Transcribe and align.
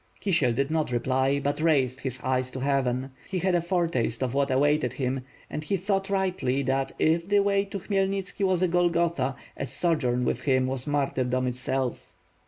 Kisiel 0.19 0.51
did 0.55 0.71
not 0.71 0.91
reply, 0.91 1.39
but 1.39 1.61
raised 1.61 1.99
his 1.99 2.19
eyes 2.23 2.49
to 2.49 2.59
heaven. 2.61 3.11
He 3.29 3.37
had 3.37 3.53
a 3.53 3.61
foretaste 3.61 4.23
of 4.23 4.33
what 4.33 4.49
awaited 4.49 4.93
him, 4.93 5.23
and 5.47 5.63
he 5.63 5.77
thought 5.77 6.09
rightly 6.09 6.63
that 6.63 6.91
if 6.97 7.29
the 7.29 7.41
way 7.41 7.65
to 7.65 7.77
Khmyelnitski 7.77 8.43
was 8.43 8.63
a 8.63 8.67
Golgotha, 8.67 9.35
a 9.55 9.65
sojourn 9.67 10.25
with 10.25 10.39
him 10.39 10.65
was 10.65 10.87
martyrdom 10.87 11.45
itself. 11.45 12.11